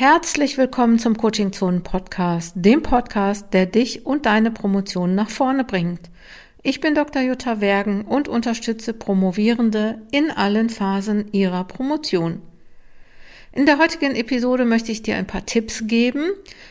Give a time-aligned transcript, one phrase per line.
[0.00, 5.64] Herzlich willkommen zum Coaching Zonen Podcast, dem Podcast, der dich und deine Promotion nach vorne
[5.64, 6.08] bringt.
[6.62, 7.20] Ich bin Dr.
[7.20, 12.42] Jutta Wergen und unterstütze Promovierende in allen Phasen ihrer Promotion.
[13.52, 16.30] In der heutigen Episode möchte ich dir ein paar Tipps geben,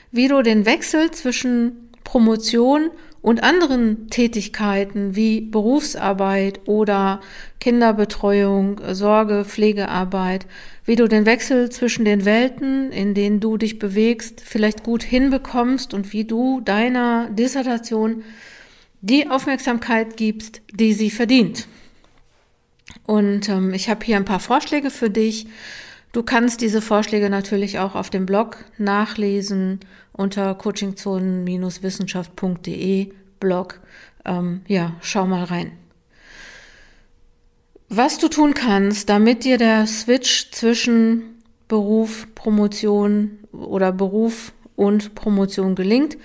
[0.09, 2.91] wie du den Wechsel zwischen Promotion
[3.27, 7.19] und anderen Tätigkeiten wie Berufsarbeit oder
[7.59, 10.45] Kinderbetreuung, Sorge, Pflegearbeit,
[10.85, 15.93] wie du den Wechsel zwischen den Welten, in denen du dich bewegst, vielleicht gut hinbekommst
[15.93, 18.23] und wie du deiner Dissertation
[19.01, 21.67] die Aufmerksamkeit gibst, die sie verdient.
[23.05, 25.47] Und ähm, ich habe hier ein paar Vorschläge für dich.
[26.11, 29.79] Du kannst diese Vorschläge natürlich auch auf dem Blog nachlesen
[30.13, 33.79] unter coachingzonen-wissenschaft.de Blog.
[34.25, 35.73] Ähm, ja, schau mal rein.
[37.89, 45.75] Was du tun kannst, damit dir der Switch zwischen Beruf, Promotion oder Beruf und Promotion
[45.75, 46.17] gelingt,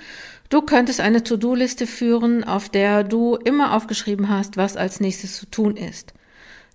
[0.52, 5.46] Du könntest eine To-Do-Liste führen, auf der du immer aufgeschrieben hast, was als nächstes zu
[5.46, 6.12] tun ist.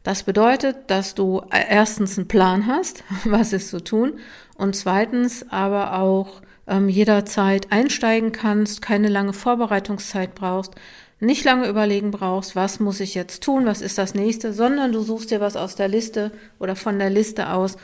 [0.08, 4.14] Das bedeutet, dass du erstens einen Plan hast, was ist zu tun,
[4.56, 10.76] und zweitens aber auch ähm, jederzeit einsteigen kannst, keine lange Vorbereitungszeit brauchst,
[11.20, 15.02] nicht lange überlegen brauchst, was muss ich jetzt tun, was ist das nächste, sondern du
[15.02, 17.76] suchst dir was aus der Liste oder von der Liste aus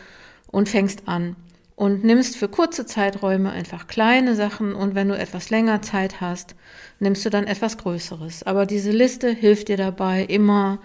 [0.47, 1.35] und fängst an.
[1.75, 6.55] Und nimmst für kurze Zeiträume einfach kleine Sachen und wenn du etwas länger Zeit hast,
[6.99, 8.43] nimmst du dann etwas Größeres.
[8.43, 10.79] Aber diese Liste hilft dir dabei, immer,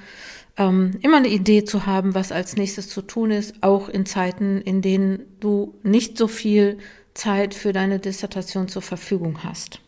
[0.58, 4.60] ähm, immer eine Idee zu haben, was als nächstes zu tun ist, auch in Zeiten,
[4.60, 6.78] in denen du nicht so viel
[7.14, 9.80] Zeit für deine Dissertation zur Verfügung hast.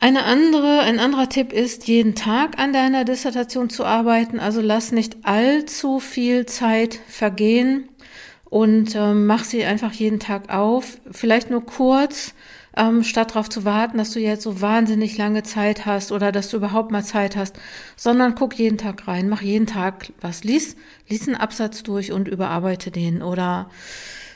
[0.00, 4.40] Eine andere, ein anderer Tipp ist, jeden Tag an deiner Dissertation zu arbeiten.
[4.40, 7.88] Also lass nicht allzu viel Zeit vergehen
[8.44, 10.98] und ähm, mach sie einfach jeden Tag auf.
[11.10, 12.34] Vielleicht nur kurz,
[12.76, 16.50] ähm, statt darauf zu warten, dass du jetzt so wahnsinnig lange Zeit hast oder dass
[16.50, 17.56] du überhaupt mal Zeit hast,
[17.96, 20.76] sondern guck jeden Tag rein, mach jeden Tag was, lies,
[21.08, 23.70] lies einen Absatz durch und überarbeite den oder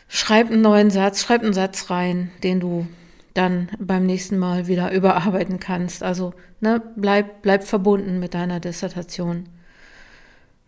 [0.08, 2.86] schreib einen neuen Satz, schreib einen Satz rein, den du
[3.34, 6.02] dann beim nächsten Mal wieder überarbeiten kannst.
[6.02, 9.48] Also ne, bleib, bleib verbunden mit deiner Dissertation.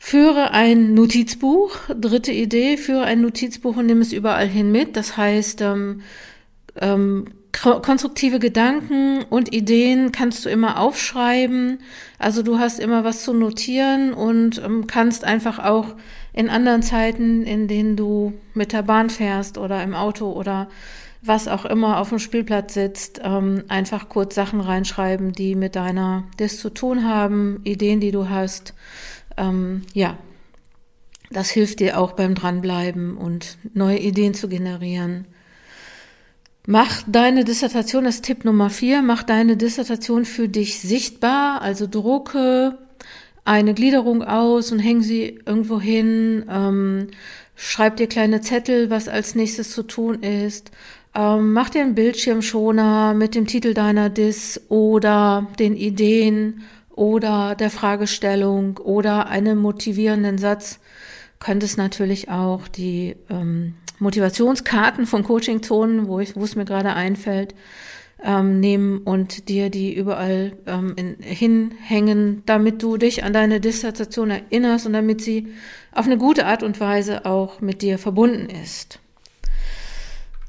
[0.03, 1.77] Führe ein Notizbuch.
[1.95, 4.97] Dritte Idee, führe ein Notizbuch und nimm es überall hin mit.
[4.97, 6.01] Das heißt, ähm,
[6.81, 11.79] ähm, konstruktive Gedanken und Ideen kannst du immer aufschreiben.
[12.19, 15.95] Also du hast immer was zu notieren und ähm, kannst einfach auch
[16.33, 20.69] in anderen Zeiten, in denen du mit der Bahn fährst oder im Auto oder
[21.23, 26.25] was auch immer auf dem Spielplatz sitzt, ähm, einfach kurz Sachen reinschreiben, die mit deiner
[26.39, 28.75] Dis zu tun haben, Ideen, die du hast.
[29.37, 30.17] Ähm, ja,
[31.31, 35.27] das hilft dir auch beim Dranbleiben und neue Ideen zu generieren.
[36.67, 42.79] Mach deine Dissertation, das Tipp Nummer vier, mach deine Dissertation für dich sichtbar, also drucke
[43.45, 47.09] eine Gliederung aus und häng sie irgendwo hin, ähm,
[47.57, 50.71] schreib dir kleine Zettel, was als nächstes zu tun ist,
[51.15, 57.71] ähm, mach dir einen Bildschirmschoner mit dem Titel deiner Dis oder den Ideen oder der
[57.71, 60.79] Fragestellung oder einem motivierenden Satz.
[61.39, 67.55] Könntest natürlich auch die ähm, Motivationskarten von Coaching-Zonen, wo, ich, wo es mir gerade einfällt,
[68.23, 74.31] ähm, nehmen und dir die überall ähm, in, hinhängen, damit du dich an deine Dissertation
[74.31, 75.49] erinnerst und damit sie
[75.93, 78.99] auf eine gute Art und Weise auch mit dir verbunden ist.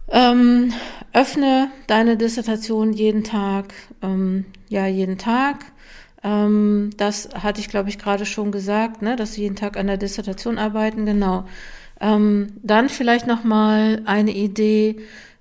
[0.10, 0.74] Ähm,
[1.14, 5.66] öffne deine Dissertation jeden Tag, ähm, ja, jeden Tag.
[6.24, 9.88] Ähm, das hatte ich, glaube ich, gerade schon gesagt, ne, dass sie jeden Tag an
[9.88, 11.46] der Dissertation arbeiten, genau.
[12.02, 14.98] Ähm, dann vielleicht nochmal eine Idee,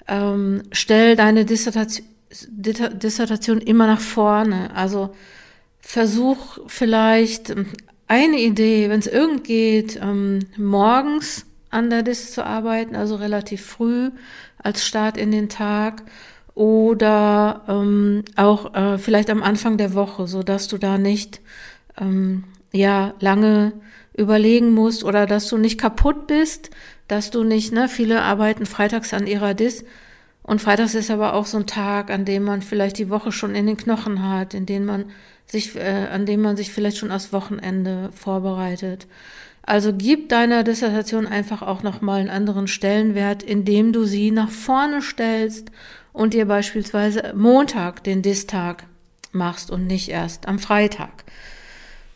[0.06, 4.70] ähm, stell deine Dissertation, Dissertation immer nach vorne.
[4.76, 5.14] Also
[5.80, 7.54] versuch vielleicht
[8.06, 13.64] eine Idee, wenn es irgend geht, ähm, morgens an der Dis zu arbeiten, also relativ
[13.64, 14.10] früh
[14.58, 16.02] als Start in den Tag
[16.54, 21.40] oder ähm, auch äh, vielleicht am Anfang der Woche, so dass du da nicht
[21.98, 23.72] ähm, ja lange
[24.20, 26.70] überlegen musst oder dass du nicht kaputt bist,
[27.08, 29.84] dass du nicht, ne, viele arbeiten freitags an ihrer Dis
[30.42, 33.54] und freitags ist aber auch so ein Tag, an dem man vielleicht die Woche schon
[33.54, 35.06] in den Knochen hat, in dem man
[35.46, 39.06] sich, äh, an dem man sich vielleicht schon aufs Wochenende vorbereitet.
[39.62, 45.02] Also gib deiner Dissertation einfach auch nochmal einen anderen Stellenwert, indem du sie nach vorne
[45.02, 45.70] stellst
[46.12, 48.84] und dir beispielsweise Montag den Distag
[49.32, 51.24] machst und nicht erst am Freitag.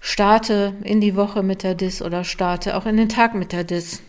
[0.06, 3.64] Starte in die Woche mit der Dis oder starte auch in den Tag mit der
[3.64, 4.02] Dis.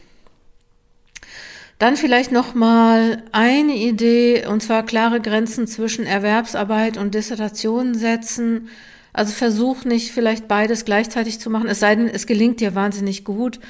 [1.79, 8.67] Dann vielleicht noch mal eine Idee, und zwar klare Grenzen zwischen Erwerbsarbeit und Dissertation setzen.
[9.13, 13.23] Also versuch nicht vielleicht beides gleichzeitig zu machen, es sei denn, es gelingt dir wahnsinnig
[13.23, 13.61] gut.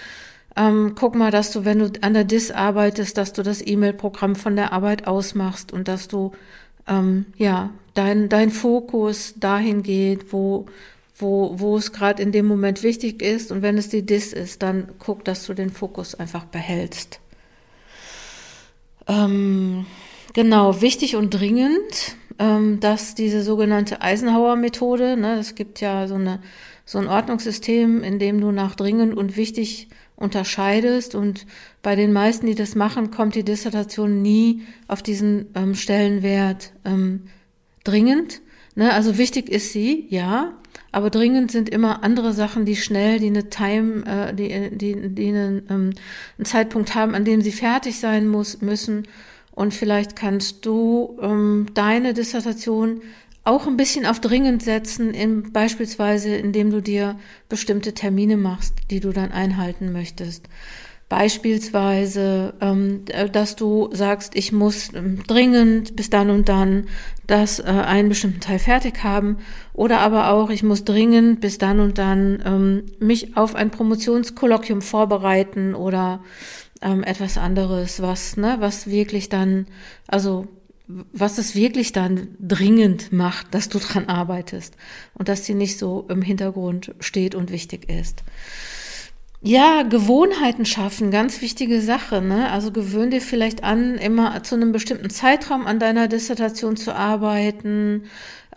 [0.55, 4.35] Ähm, guck mal, dass du, wenn du an der DIS arbeitest, dass du das E-Mail-Programm
[4.35, 6.31] von der Arbeit ausmachst und dass du
[6.87, 10.65] ähm, ja dein, dein Fokus dahin geht, wo,
[11.15, 13.51] wo, wo es gerade in dem Moment wichtig ist.
[13.51, 17.19] Und wenn es die DIS ist, dann guck, dass du den Fokus einfach behältst.
[19.07, 19.85] Ähm,
[20.33, 26.39] genau, wichtig und dringend, ähm, dass diese sogenannte Eisenhower-Methode, ne, es gibt ja so eine
[26.85, 31.15] so ein Ordnungssystem, in dem du nach dringend und wichtig unterscheidest.
[31.15, 31.47] Und
[31.81, 37.23] bei den meisten, die das machen, kommt die Dissertation nie auf diesen ähm, Stellenwert ähm,
[37.83, 38.41] dringend.
[38.75, 38.93] Ne?
[38.93, 40.53] Also wichtig ist sie, ja,
[40.91, 45.27] aber dringend sind immer andere Sachen, die schnell, die eine Time, äh, die, die, die
[45.27, 45.93] einen, ähm,
[46.37, 49.07] einen Zeitpunkt haben, an dem sie fertig sein muss, müssen.
[49.51, 53.01] Und vielleicht kannst du ähm, deine Dissertation
[53.43, 57.17] auch ein bisschen auf dringend setzen, in, beispielsweise indem du dir
[57.47, 60.47] bestimmte Termine machst, die du dann einhalten möchtest.
[61.07, 66.87] Beispielsweise, ähm, dass du sagst, ich muss ähm, dringend bis dann und dann
[67.27, 69.37] das äh, einen bestimmten Teil fertig haben.
[69.73, 74.81] Oder aber auch, ich muss dringend bis dann und dann ähm, mich auf ein Promotionskolloquium
[74.81, 76.21] vorbereiten oder
[76.81, 79.65] etwas anderes, was, ne, was wirklich dann,
[80.07, 80.47] also
[80.87, 84.75] was es wirklich dann dringend macht, dass du dran arbeitest
[85.15, 88.23] und dass die nicht so im Hintergrund steht und wichtig ist.
[89.47, 92.19] Ja, Gewohnheiten schaffen, ganz wichtige Sache.
[92.19, 92.49] Ne?
[92.51, 98.05] Also gewöhn dir vielleicht an, immer zu einem bestimmten Zeitraum an deiner Dissertation zu arbeiten.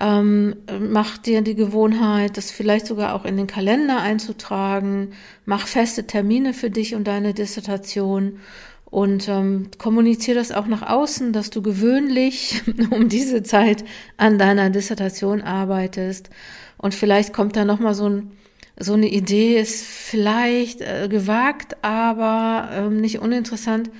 [0.00, 5.12] Ähm, mach dir die Gewohnheit, das vielleicht sogar auch in den Kalender einzutragen.
[5.44, 8.38] Mach feste Termine für dich und deine Dissertation
[8.86, 13.84] und ähm, kommuniziere das auch nach außen, dass du gewöhnlich um diese Zeit
[14.16, 16.30] an deiner Dissertation arbeitest.
[16.78, 18.37] Und vielleicht kommt da noch mal so, ein,
[18.78, 23.90] so eine Idee, ist vielleicht äh, gewagt, aber ähm, nicht uninteressant.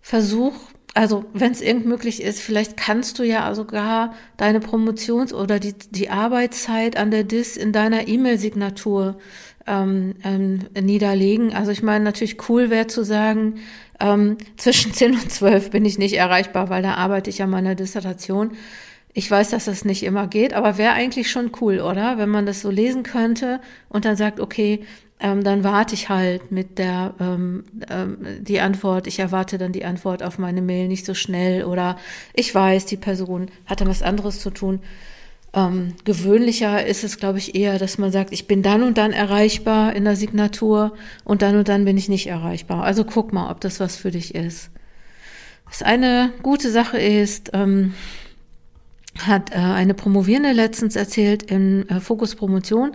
[0.00, 0.54] Versuch,
[0.94, 5.74] also wenn es irgend möglich ist, vielleicht kannst du ja sogar deine Promotions- oder die,
[5.90, 9.18] die Arbeitszeit an der DIS in deiner E-Mail-Signatur
[9.66, 11.54] ähm, ähm, niederlegen.
[11.54, 13.56] Also ich meine, natürlich cool wäre zu sagen,
[14.00, 17.74] ähm, zwischen 10 und 12 bin ich nicht erreichbar, weil da arbeite ich an meiner
[17.74, 18.52] Dissertation.
[19.18, 22.18] Ich weiß, dass das nicht immer geht, aber wäre eigentlich schon cool, oder?
[22.18, 24.84] Wenn man das so lesen könnte und dann sagt, okay,
[25.18, 29.84] ähm, dann warte ich halt mit der ähm, ähm, die Antwort, ich erwarte dann die
[29.84, 31.98] Antwort auf meine Mail nicht so schnell oder
[32.32, 34.78] ich weiß, die Person hat dann was anderes zu tun.
[35.52, 39.10] Ähm, gewöhnlicher ist es, glaube ich, eher, dass man sagt, ich bin dann und dann
[39.12, 40.92] erreichbar in der Signatur
[41.24, 42.84] und dann und dann bin ich nicht erreichbar.
[42.84, 44.70] Also guck mal, ob das was für dich ist.
[45.64, 47.94] Was eine gute Sache ist, ähm,
[49.26, 52.92] hat äh, eine Promovierende letztens erzählt in äh, Fokus Promotion.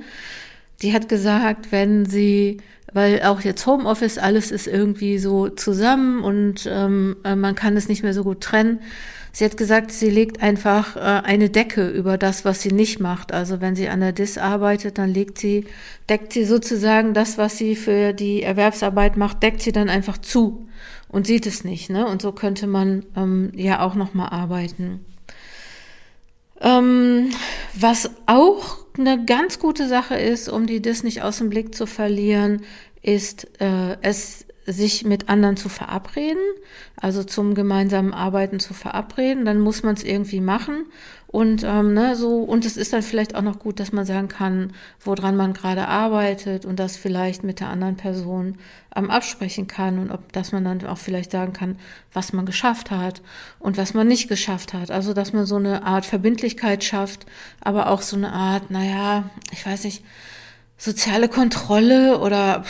[0.82, 2.58] Die hat gesagt, wenn sie,
[2.92, 7.88] weil auch jetzt Homeoffice, alles ist irgendwie so zusammen und ähm, äh, man kann es
[7.88, 8.80] nicht mehr so gut trennen
[9.36, 13.34] Sie hat gesagt, sie legt einfach äh, eine Decke über das, was sie nicht macht.
[13.34, 15.66] Also wenn sie an der DIS arbeitet, dann legt sie,
[16.08, 20.68] deckt sie sozusagen das, was sie für die Erwerbsarbeit macht, deckt sie dann einfach zu
[21.08, 21.90] und sieht es nicht.
[21.90, 22.06] Ne?
[22.06, 25.04] Und so könnte man ähm, ja auch nochmal arbeiten.
[26.64, 27.30] Ähm,
[27.74, 31.86] was auch eine ganz gute Sache ist, um die DIS nicht aus dem Blick zu
[31.86, 32.64] verlieren,
[33.02, 36.42] ist äh, es sich mit anderen zu verabreden,
[36.96, 40.86] also zum gemeinsamen Arbeiten zu verabreden, dann muss man es irgendwie machen.
[41.34, 44.28] Und ähm, ne, so, und es ist dann vielleicht auch noch gut, dass man sagen
[44.28, 44.72] kann,
[45.04, 48.60] woran man gerade arbeitet und das vielleicht mit der anderen Person
[48.96, 51.80] ähm, absprechen kann und ob dass man dann auch vielleicht sagen kann,
[52.14, 53.24] was man geschafft hat
[53.58, 54.92] und was man nicht geschafft hat.
[54.92, 57.26] Also dass man so eine Art Verbindlichkeit schafft,
[57.62, 60.04] aber auch so eine Art, naja, ich weiß nicht,
[60.78, 62.64] soziale Kontrolle oder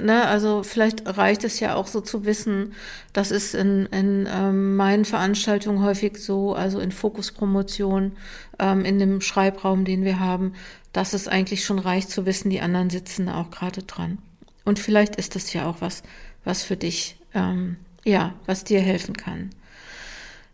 [0.00, 2.74] ne, also vielleicht reicht es ja auch so zu wissen,
[3.12, 8.12] das ist in, in ähm, meinen Veranstaltungen häufig so, also in Fokuspromotion,
[8.58, 10.54] ähm, in dem Schreibraum, den wir haben,
[10.92, 14.18] dass es eigentlich schon reicht zu wissen, die anderen sitzen auch gerade dran.
[14.64, 16.02] Und vielleicht ist das ja auch was,
[16.44, 19.50] was für dich, ähm, ja, was dir helfen kann.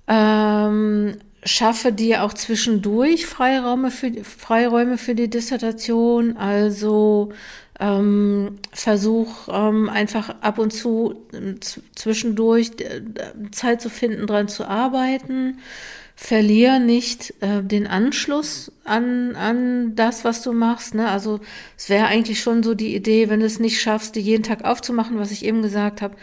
[0.07, 6.37] Ähm, schaffe dir auch zwischendurch Freiräume für, Freiräume für die Dissertation.
[6.37, 7.33] Also
[7.81, 11.55] ähm, versuch ähm, einfach ab und zu äh,
[11.95, 12.73] zwischendurch
[13.53, 15.59] Zeit zu finden, dran zu arbeiten.
[16.17, 20.95] verlier nicht äh, den Anschluss an, an das, was du machst.
[20.97, 21.09] Ne?
[21.09, 21.39] Also
[21.77, 24.65] es wäre eigentlich schon so die Idee, wenn du es nicht schaffst, die jeden Tag
[24.65, 26.17] aufzumachen, was ich eben gesagt habe,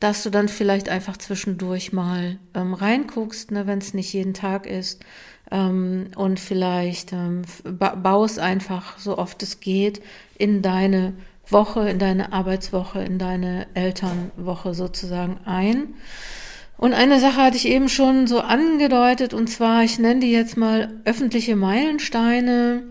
[0.00, 4.66] dass du dann vielleicht einfach zwischendurch mal ähm, reinguckst, ne, wenn es nicht jeden Tag
[4.66, 5.04] ist.
[5.50, 10.02] Ähm, und vielleicht ähm, baust einfach so oft es geht
[10.38, 11.12] in deine
[11.46, 15.94] Woche, in deine Arbeitswoche, in deine Elternwoche sozusagen ein.
[16.78, 20.56] Und eine Sache hatte ich eben schon so angedeutet, und zwar, ich nenne die jetzt
[20.56, 22.84] mal öffentliche Meilensteine.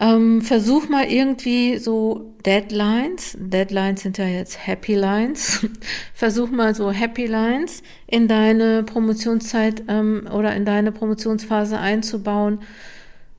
[0.00, 5.66] Ähm, versuch mal irgendwie so Deadlines, Deadlines sind ja jetzt Happy Lines,
[6.14, 12.60] versuch mal so Happy Lines in deine Promotionszeit ähm, oder in deine Promotionsphase einzubauen.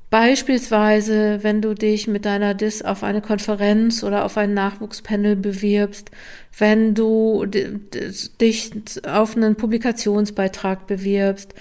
[0.10, 6.10] Beispielsweise, wenn du dich mit deiner DIS auf eine Konferenz oder auf ein Nachwuchspanel bewirbst,
[6.58, 8.72] wenn du dich
[9.08, 11.54] auf einen Publikationsbeitrag bewirbst,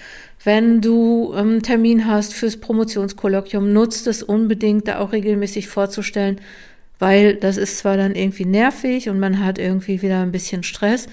[0.43, 6.41] wenn du einen ähm, Termin hast fürs Promotionskolloquium, nutzt es unbedingt, da auch regelmäßig vorzustellen,
[6.97, 11.07] weil das ist zwar dann irgendwie nervig und man hat irgendwie wieder ein bisschen Stress,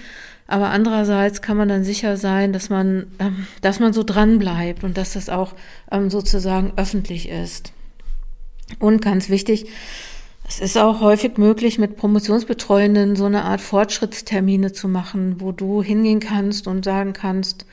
[0.47, 4.83] aber andererseits kann man dann sicher sein, dass man, ähm, dass man so dran bleibt
[4.83, 5.53] und dass das auch
[5.91, 7.73] ähm, sozusagen öffentlich ist.
[8.79, 9.67] Und ganz wichtig,
[10.47, 15.83] es ist auch häufig möglich, mit Promotionsbetreuenden so eine Art Fortschrittstermine zu machen, wo du
[15.83, 17.65] hingehen kannst und sagen kannst,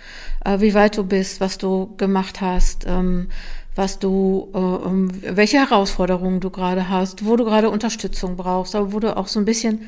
[0.45, 3.29] äh, wie weit du bist, was du gemacht hast, ähm,
[3.77, 8.99] was du, äh, welche Herausforderungen du gerade hast, wo du gerade Unterstützung brauchst, aber wo
[8.99, 9.83] du auch so ein bisschen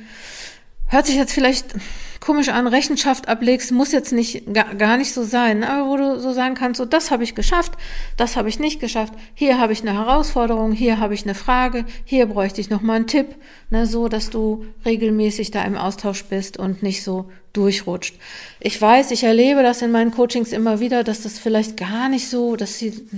[0.89, 1.75] Hört sich jetzt vielleicht
[2.21, 6.33] komisch an, Rechenschaft ablegst, muss jetzt nicht gar, nicht so sein, aber wo du so
[6.33, 7.73] sagen kannst, so das habe ich geschafft,
[8.17, 11.85] das habe ich nicht geschafft, hier habe ich eine Herausforderung, hier habe ich eine Frage,
[12.05, 13.37] hier bräuchte ich nochmal einen Tipp,
[13.71, 18.17] ne, so dass du regelmäßig da im Austausch bist und nicht so durchrutscht.
[18.61, 22.29] Ich weiß, ich erlebe das in meinen Coachings immer wieder, dass das vielleicht gar nicht
[22.29, 23.09] so, dass sie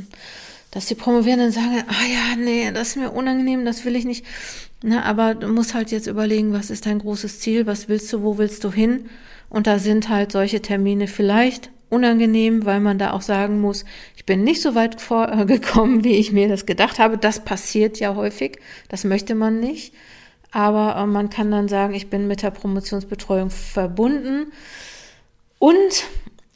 [0.71, 4.25] dass die Promovierenden sagen, ah ja, nee, das ist mir unangenehm, das will ich nicht.
[4.83, 8.23] Na, aber du musst halt jetzt überlegen, was ist dein großes Ziel, was willst du,
[8.23, 9.09] wo willst du hin?
[9.49, 13.85] Und da sind halt solche Termine vielleicht unangenehm, weil man da auch sagen muss,
[14.17, 17.19] ich bin nicht so weit vorgekommen, wie ich mir das gedacht habe.
[17.19, 18.59] Das passiert ja häufig,
[18.89, 19.95] das möchte man nicht.
[20.51, 24.53] Aber äh, man kann dann sagen, ich bin mit der Promotionsbetreuung verbunden.
[25.59, 26.05] Und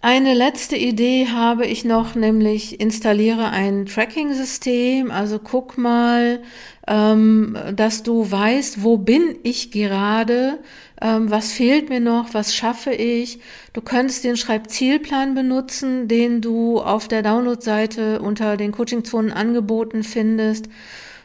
[0.05, 5.13] eine letzte Idee habe ich noch, nämlich installiere ein Tracking-System.
[5.13, 6.43] Also guck mal,
[6.89, 10.59] ähm, dass du weißt, wo bin ich gerade,
[11.01, 13.39] ähm, was fehlt mir noch, was schaffe ich.
[13.75, 20.69] Du könntest den Schreibzielplan benutzen, den du auf der Download-Seite unter den Coaching-Zonen angeboten findest.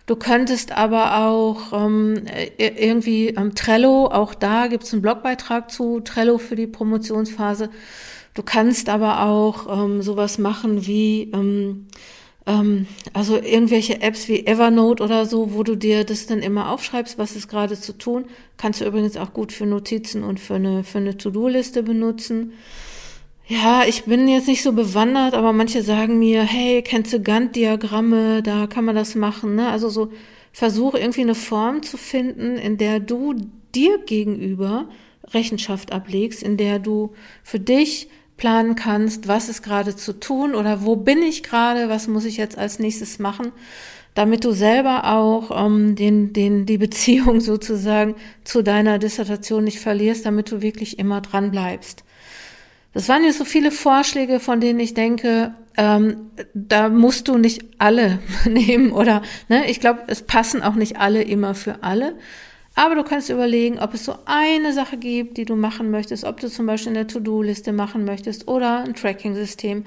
[0.05, 2.25] Du könntest aber auch ähm,
[2.57, 7.69] irgendwie ähm, Trello, auch da gibt es einen Blogbeitrag zu Trello für die Promotionsphase
[8.37, 11.87] Du kannst aber auch ähm, sowas machen wie, ähm,
[12.45, 17.17] ähm, also irgendwelche Apps wie Evernote oder so, wo du dir das dann immer aufschreibst,
[17.17, 18.25] was ist gerade zu tun.
[18.57, 22.53] Kannst du übrigens auch gut für Notizen und für eine, für eine To-Do-Liste benutzen.
[23.47, 28.43] Ja, ich bin jetzt nicht so bewandert, aber manche sagen mir, hey, kennst du Gantt-Diagramme,
[28.43, 29.55] da kann man das machen.
[29.55, 29.67] Ne?
[29.67, 30.11] Also so
[30.51, 33.33] versuch irgendwie eine Form zu finden, in der du
[33.73, 34.89] dir gegenüber
[35.33, 37.13] Rechenschaft ablegst, in der du
[37.43, 42.07] für dich planen kannst, was ist gerade zu tun oder wo bin ich gerade, was
[42.07, 43.51] muss ich jetzt als nächstes machen,
[44.13, 50.25] damit du selber auch ähm, den, den, die Beziehung sozusagen zu deiner Dissertation nicht verlierst,
[50.25, 52.03] damit du wirklich immer dran bleibst.
[52.93, 57.63] Das waren jetzt so viele Vorschläge, von denen ich denke, ähm, da musst du nicht
[57.77, 62.15] alle nehmen oder ne, ich glaube, es passen auch nicht alle immer für alle.
[62.77, 66.39] Aber du kannst überlegen, ob es so eine Sache gibt, die du machen möchtest, ob
[66.39, 69.83] du zum Beispiel eine To-Do-Liste machen möchtest oder ein Tracking-System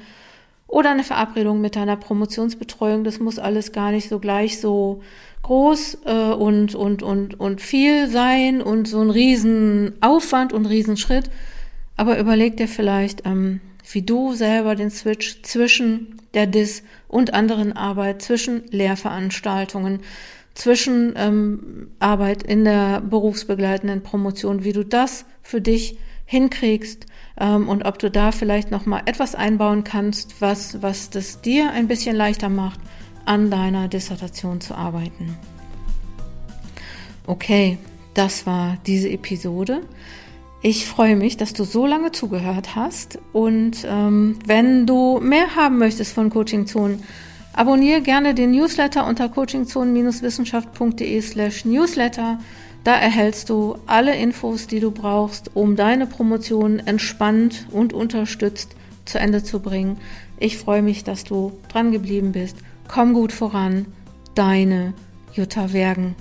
[0.67, 3.05] oder eine Verabredung mit deiner Promotionsbetreuung.
[3.05, 5.03] Das muss alles gar nicht so gleich so
[5.45, 11.31] groß äh, und, und, und, und viel sein und so ein Riesenaufwand und Riesenschritt.
[11.97, 13.61] Aber überleg dir vielleicht, ähm,
[13.93, 20.01] wie du selber den Switch zwischen der DIS und anderen Arbeit, zwischen Lehrveranstaltungen,
[20.55, 27.07] zwischen ähm, Arbeit in der berufsbegleitenden Promotion, wie du das für dich hinkriegst
[27.39, 31.71] ähm, und ob du da vielleicht noch mal etwas einbauen kannst, was was das dir
[31.73, 32.81] ein bisschen leichter macht,
[33.25, 35.37] an deiner Dissertation zu arbeiten.
[37.27, 37.79] Okay,
[38.15, 39.83] das war diese Episode.
[40.63, 45.79] Ich freue mich, dass du so lange zugehört hast und ähm, wenn du mehr haben
[45.79, 47.03] möchtest von Coaching Zonen,
[47.53, 52.39] Abonniere gerne den Newsletter unter coachingzonen-wissenschaft.de slash newsletter.
[52.85, 59.19] Da erhältst du alle Infos, die du brauchst, um deine Promotion entspannt und unterstützt zu
[59.19, 59.99] Ende zu bringen.
[60.39, 62.57] Ich freue mich, dass du dran geblieben bist.
[62.89, 63.87] Komm gut voran.
[64.35, 64.95] Deine
[65.35, 66.15] Jutta Wergen.